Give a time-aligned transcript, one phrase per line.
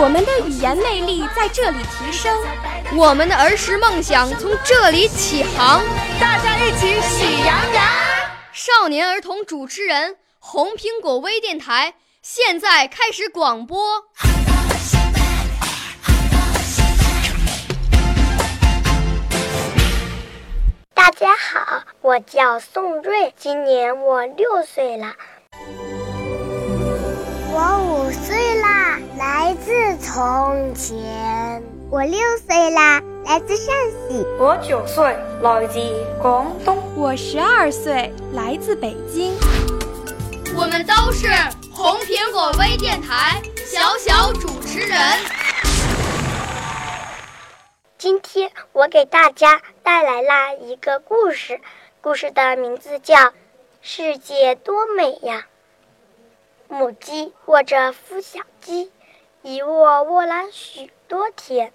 [0.00, 2.32] 我们的语言魅力在这里提升，
[2.96, 5.82] 我们的儿时梦想从这里起航。
[6.20, 7.84] 大家一起喜羊羊。
[8.52, 14.04] 少年儿童主持人，红苹果微电台现在开始广播。
[20.94, 25.12] 大家好，我叫宋瑞，今年我六岁了。
[27.50, 29.57] 我五岁啦，来自
[30.18, 31.62] 从前。
[31.92, 33.72] 我六岁啦，来自陕
[34.08, 34.26] 西。
[34.36, 35.78] 我九岁，来自
[36.20, 36.76] 广东。
[36.96, 39.32] 我十二岁，来自北京。
[40.56, 41.28] 我们都是
[41.72, 44.98] 红苹果微电台小小主持人。
[47.96, 51.60] 今天我给大家带来了一个故事，
[52.00, 53.14] 故事的名字叫
[53.82, 55.46] 《世界多美呀》。
[56.74, 58.90] 母鸡握着孵小鸡，
[59.48, 61.72] 一卧卧了许多天。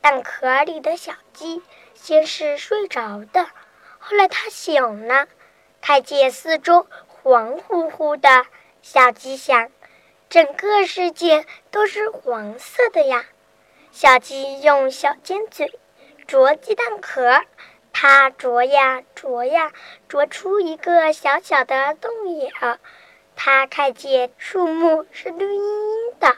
[0.00, 1.62] 蛋壳里的小鸡
[1.94, 3.46] 先是睡着的，
[4.00, 5.28] 后来它醒了，
[5.80, 8.46] 看见四周黄乎乎的。
[8.82, 9.70] 小鸡想：
[10.28, 13.24] 整个世界都是黄色的呀。
[13.92, 15.78] 小鸡用小尖嘴
[16.26, 17.40] 啄鸡蛋壳，
[17.92, 19.70] 它啄呀啄呀，
[20.08, 22.50] 啄出一个小小的洞眼。
[23.36, 26.36] 它看见树木是绿茵茵的，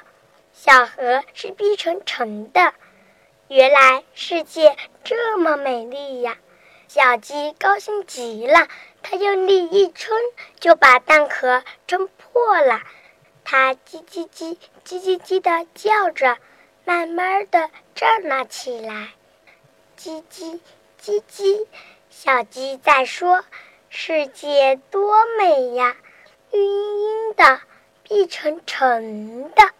[0.60, 2.74] 小河是碧沉沉的。
[3.46, 6.36] 原来世界这么美丽呀！
[6.88, 8.66] 小鸡高兴极了，
[9.00, 10.16] 它用力一撑，
[10.58, 12.82] 就把蛋壳撑破了。
[13.44, 16.36] 它叽叽叽叽叽叽地叫着。
[16.84, 19.10] 慢慢的站了起来，
[19.96, 20.58] 叽叽
[21.00, 21.66] 叽叽，
[22.10, 23.44] 小鸡在说
[23.90, 25.96] ：“世界多美呀，
[26.50, 27.60] 绿茵茵的，
[28.02, 29.70] 碧沉沉的。”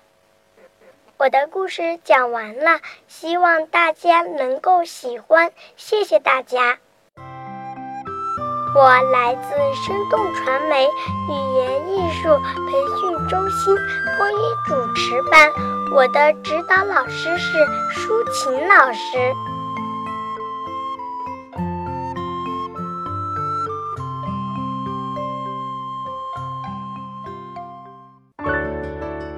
[1.19, 6.79] 我的故事讲完了，希望大家能够喜欢，谢谢大家。
[8.73, 9.51] 我来自
[9.85, 13.75] 生动传媒语言艺术培训中心
[14.17, 15.51] 播音主持班，
[15.93, 19.35] 我的指导老师是舒琴老师。